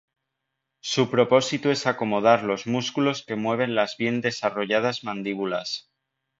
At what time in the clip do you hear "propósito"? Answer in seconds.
1.11-1.69